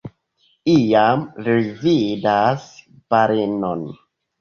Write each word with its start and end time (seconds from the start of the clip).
Iam, 0.75 1.21
ri 1.49 1.59
vidas 1.83 2.69
balenon. 3.15 3.89